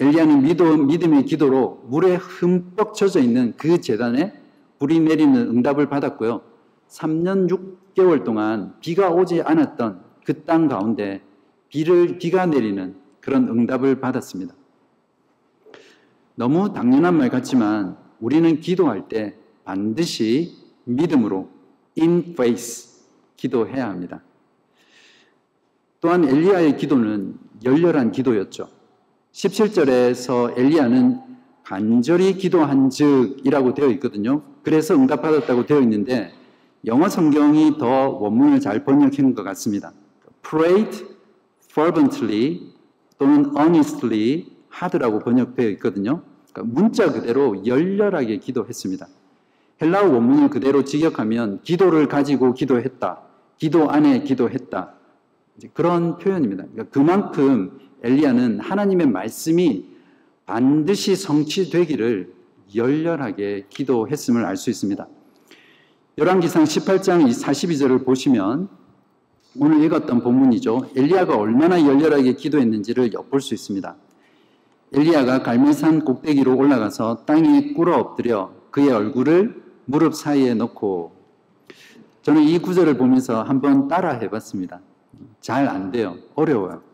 [0.00, 0.42] 엘리야는
[0.86, 4.32] 믿음의 기도로 물에 흠뻑 젖어 있는 그 재단에
[4.78, 6.40] 불이 내리는 응답을 받았고요.
[6.88, 7.48] 3년
[7.94, 11.22] 6개월 동안 비가 오지 않았던 그 땅 가운데
[11.68, 14.54] 비를, 비가 내리는 그런 응답을 받았습니다.
[16.34, 21.50] 너무 당연한 말 같지만 우리는 기도할 때 반드시 믿음으로
[21.98, 23.02] in faith
[23.36, 24.22] 기도해야 합니다.
[26.00, 28.79] 또한 엘리야의 기도는 열렬한 기도였죠.
[29.32, 31.20] 17절에서 엘리야는
[31.64, 34.42] 간절히 기도한 즉이라고 되어 있거든요.
[34.62, 36.32] 그래서 응답받았다고 되어 있는데
[36.86, 39.92] 영어 성경이 더 원문을 잘 번역한 것 같습니다.
[40.42, 41.06] prayed
[41.70, 42.72] fervently
[43.18, 46.22] 또는 earnestly 하드라고 번역되어 있거든요.
[46.52, 49.06] 그러니까 문자 그대로 열렬하게 기도했습니다.
[49.82, 53.20] 헬라어 원문을 그대로 직역하면 기도를 가지고 기도했다.
[53.58, 54.94] 기도 안에 기도했다.
[55.74, 56.64] 그런 표현입니다.
[56.72, 59.84] 그러니까 그만큼 엘리야는 하나님의 말씀이
[60.46, 62.32] 반드시 성취되기를
[62.74, 65.06] 열렬하게 기도했음을 알 수 있습니다.
[66.18, 68.68] 열왕기상 18장 42절을 보시면
[69.56, 70.90] 오늘 읽었던 본문이죠.
[70.96, 73.96] 엘리야가 얼마나 열렬하게 기도했는지를 엿볼 수 있습니다.
[74.92, 81.12] 엘리야가 갈멜산 꼭대기로 올라가서 땅에 꿇어 엎드려 그의 얼굴을 무릎 사이에 넣고
[82.22, 84.80] 저는 이 구절을 보면서 한번 따라 해봤습니다.
[85.40, 86.16] 잘 안 돼요.
[86.34, 86.89] 어려워요.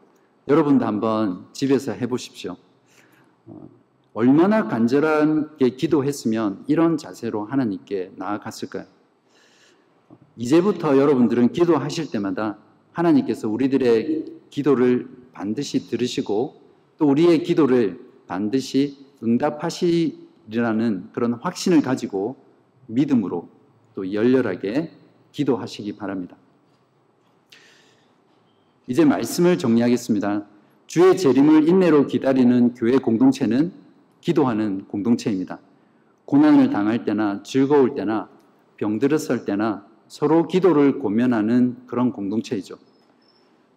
[0.49, 2.57] 여러분도 한번 집에서 해보십시오.
[3.47, 3.69] 어,
[4.15, 8.85] 얼마나 간절하게 기도했으면 이런 자세로 하나님께 나아갔을까요?
[10.37, 12.59] 이제부터 여러분들은 기도하실 때마다
[12.93, 16.63] 하나님께서 우리들의 기도를 반드시 들으시고
[16.97, 22.37] 또 우리의 기도를 반드시 응답하시리라는 그런 확신을 가지고
[22.87, 23.49] 믿음으로
[23.95, 24.93] 또 열렬하게
[25.33, 26.37] 기도하시기 바랍니다.
[28.88, 30.46] 이제 말씀을 정리하겠습니다.
[30.87, 33.72] 주의 재림을 인내로 기다리는 교회 공동체는
[34.20, 35.59] 기도하는 공동체입니다.
[36.25, 38.29] 고난을 당할 때나 즐거울 때나
[38.77, 42.77] 병들었을 때나 서로 기도를 고면하는 그런 공동체이죠.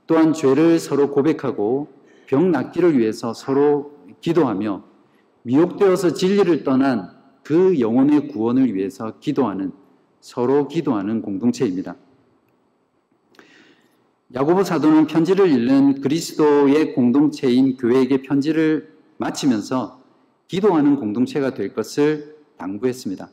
[0.05, 1.87] 또한 죄를 서로 고백하고
[2.27, 4.83] 병 낫기를 위해서 서로 기도하며
[5.41, 7.09] 미혹되어서 진리를 떠난
[7.43, 9.71] 그 영혼의 구원을 위해서 기도하는
[10.19, 11.95] 서로 기도하는 공동체입니다.
[14.35, 19.99] 야고보 사도는 편지를 읽는 그리스도의 공동체인 교회에게 편지를 마치면서
[20.47, 23.27] 기도하는 공동체가 될 것을 당부했습니다.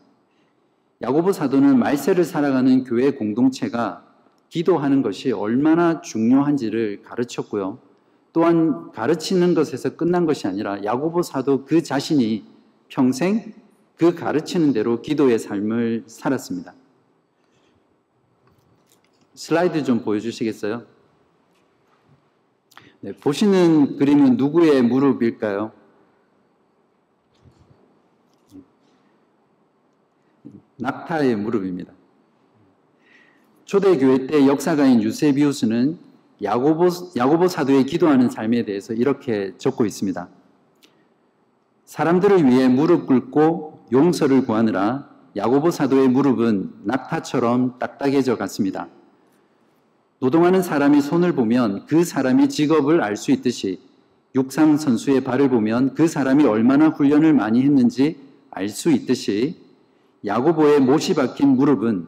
[1.02, 4.06] 야고보 사도는 말세를 살아가는 교회 공동체가
[4.48, 7.78] 기도하는 것이 얼마나 중요한지를 가르쳤고요.
[8.32, 12.44] 또한 가르치는 것에서 끝난 것이 아니라 야고보 사도 그 자신이
[12.88, 13.52] 평생
[13.98, 16.72] 그 가르치는 대로 기도의 삶을 살았습니다.
[19.37, 20.83] 슬라이드 좀 보여주시겠어요?
[23.01, 25.72] 네, 보시는 그림은 누구의 무릎일까요?
[30.79, 31.92] 낙타의 무릎입니다.
[33.66, 35.99] 초대교회 때 역사가인 유세비우스는
[36.42, 40.29] 야고보, 야고보 사도의 기도하는 삶에 대해서 이렇게 적고 있습니다.
[41.85, 48.88] 사람들을 위해 무릎 꿇고 용서를 구하느라 야고보 사도의 무릎은 낙타처럼 딱딱해져 갔습니다.
[50.18, 53.81] 노동하는 사람이 손을 보면 그 사람이 직업을 알 수 있듯이
[54.35, 58.18] 육상 선수의 발을 보면 그 사람이 얼마나 훈련을 많이 했는지
[58.50, 59.57] 알 수 있듯이
[60.24, 62.07] 야고보의 못이 박힌 무릎은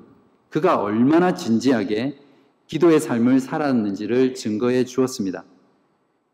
[0.49, 2.19] 그가 얼마나 진지하게
[2.67, 5.45] 기도의 삶을 살았는지를 증거해 주었습니다.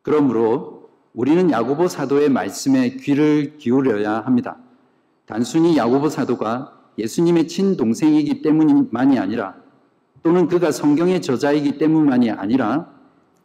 [0.03, 4.59] 그러므로 우리는 야고보 사도의 말씀에 귀를 기울여야 합니다.
[5.27, 9.64] 단순히 야고보 사도가 예수님의 친동생이기 때문만이 아니라
[10.25, 12.91] 또는 그가 성경의 저자이기 때문만이 아니라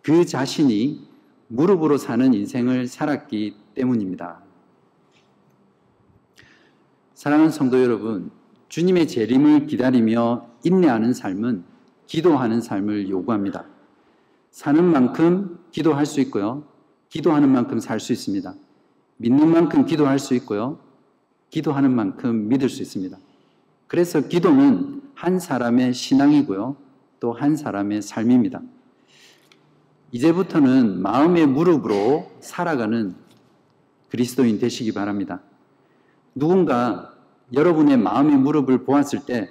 [0.02, 1.10] 그 자신이
[1.50, 4.42] 무릎으로 사는 인생을 살았기 때문입니다.
[7.16, 8.32] 사랑하는 성도 여러분,
[8.70, 11.66] 주님의 재림을 기다리며 인내하는 삶은
[12.08, 13.66] 기도하는 삶을 요구합니다.
[14.50, 16.64] 사는 만큼 기도할 수 있고요.
[17.10, 18.54] 기도하는 만큼 살 수 있습니다.
[19.18, 20.80] 믿는 만큼 기도할 수 있고요.
[21.50, 23.18] 기도하는 만큼 믿을 수 있습니다.
[23.88, 26.78] 그래서 기도는 한 사람의 신앙이고요.
[27.20, 28.62] 또 한 사람의 삶입니다.
[30.14, 33.14] 이제부터는 마음의 무릎으로 살아가는
[34.10, 35.42] 그리스도인 되시기 바랍니다.
[36.34, 37.14] 누군가
[37.52, 39.50] 여러분의 마음의 무릎을 보았을 때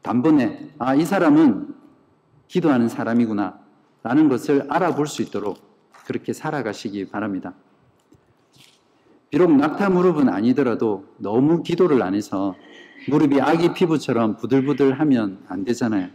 [0.00, 1.74] 단번에 아, 이 사람은
[2.48, 3.60] 기도하는 사람이구나
[4.02, 5.58] 라는 것을 알아볼 수 있도록
[6.06, 7.52] 그렇게 살아가시기 바랍니다.
[9.28, 12.54] 비록 낙타 무릎은 아니더라도 너무 기도를 안 해서
[13.08, 16.08] 무릎이 아기 피부처럼 부들부들 하면 안 되잖아요.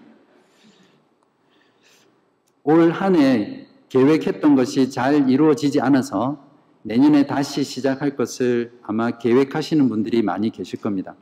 [2.64, 6.46] 올 한 해 계획했던 것이 잘 이루어지지 않아서
[6.84, 11.16] 내년에 다시 시작할 것을 아마 계획하시는 분들이 많이 계실 겁니다.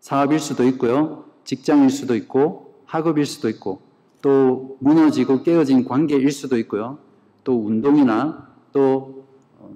[0.00, 1.24] 사업일 수도 있고요.
[1.44, 3.80] 직장일 수도 있고 학업일 수도 있고
[4.22, 6.98] 또 무너지고 깨어진 관계일 수도 있고요.
[7.44, 9.26] 또 운동이나 또
[9.58, 9.74] 어,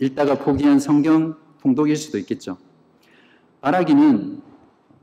[0.00, 2.56] 읽다가 포기한 성경 통독일 수도 있겠죠.
[3.60, 4.40] 바라기는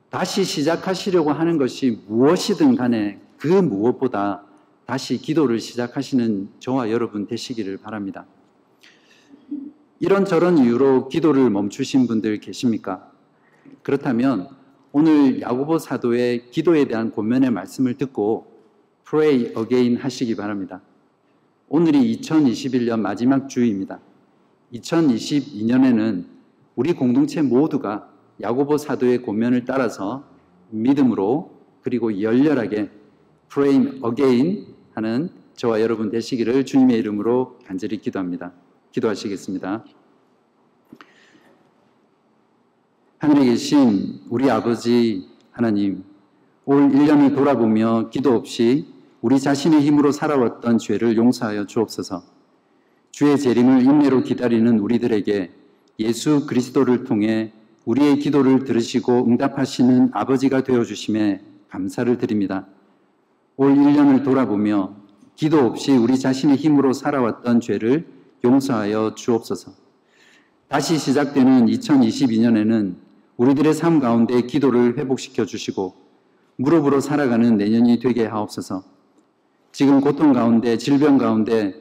[0.09, 4.43] 다시 시작하시려고 하는 것이 무엇이든 간에 그 무엇보다
[4.85, 8.25] 다시 기도를 시작하시는 저와 여러분 되시기를 바랍니다.
[9.99, 13.11] 이런저런 이유로 기도를 멈추신 분들 계십니까?
[13.81, 14.49] 그렇다면
[14.91, 18.47] 오늘 야고보 사도의 기도에 대한 권면의 말씀을 듣고
[19.09, 20.81] pray again 하시기 바랍니다.
[21.67, 23.99] 오늘이 2021년 마지막 주입니다.
[24.73, 26.25] 2022년에는
[26.75, 30.23] 우리 공동체 모두가 야고보 사도의 권면을 따라서
[30.69, 32.89] 믿음으로 그리고 열렬하게
[33.51, 38.51] pray again 하는 저와 여러분 되시기를 주님의 이름으로 간절히 기도합니다.
[38.91, 39.85] 기도하시겠습니다.
[43.17, 46.03] 하늘에 계신 우리 아버지 하나님,
[46.65, 52.23] 올 1년을 돌아보며 기도 없이 우리 자신의 힘으로 살아왔던 죄를 용서하여 주옵소서.
[53.11, 55.51] 주의 재림을 인내로 기다리는 우리들에게
[55.99, 57.53] 예수 그리스도를 통해
[57.85, 62.67] 우리의 기도를 들으시고 응답하시는 아버지가 되어 주심에 감사를 드립니다.
[63.57, 64.95] 올 1년을 돌아보며
[65.35, 68.07] 기도 없이 우리 자신의 힘으로 살아왔던 죄를
[68.43, 69.73] 용서하여 주옵소서.
[70.67, 72.95] 다시 시작되는 2022년에는
[73.37, 75.93] 우리들의 삶 가운데 기도를 회복시켜 주시고
[76.57, 78.83] 무릎으로 살아가는 내년이 되게 하옵소서.
[79.71, 81.75] 지금 고통 가운데 질병 가운데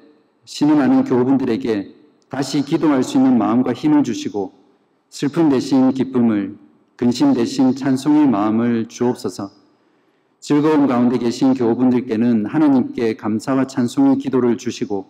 [0.45, 1.95] 신음하는 교우분들에게
[2.29, 4.64] 다시 기도할 수 있는 마음과 힘을 주시고
[5.15, 6.57] 슬픔 대신 기쁨을
[6.97, 9.49] 근심 대신 찬송의 마음을 주옵소서.
[10.41, 15.09] 즐거움 가운데 계신 교우분들께는 하나님께 감사와 찬송의 기도를 주시고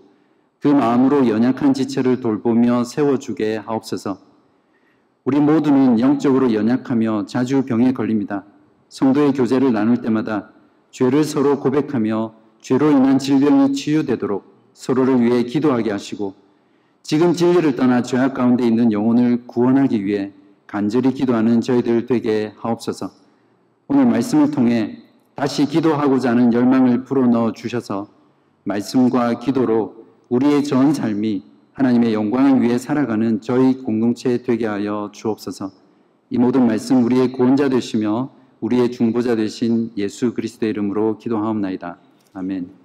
[0.60, 4.18] 그 마음으로 연약한 지체를 돌보며 세워주게 하옵소서.
[5.24, 8.44] 우리 모두는 영적으로 연약하며 자주 병에 걸립니다.
[8.90, 10.50] 성도의 교제를 나눌 때마다
[10.90, 14.44] 죄를 서로 고백하며 죄로 인한 질병이 치유되도록
[14.74, 16.43] 서로를 위해 기도하게 하시고
[17.04, 20.32] 지금 진리를 떠나 죄악 가운데 있는 영혼을 구원하기 위해
[20.66, 23.10] 간절히 기도하는 저희들 되게 하옵소서.
[23.88, 25.02] 오늘 말씀을 통해
[25.34, 28.08] 다시 기도하고자 하는 열망을 불어넣어 주셔서
[28.62, 31.44] 말씀과 기도로 우리의 전 삶이
[31.74, 35.72] 하나님의 영광을 위해 살아가는 저희 공동체 되게 하여 주옵소서.
[36.30, 38.30] 이 모든 말씀 우리의 구원자 되시며
[38.60, 41.98] 우리의 중보자 되신 예수 그리스도의 이름으로 기도하옵나이다.
[42.32, 42.83] 아멘.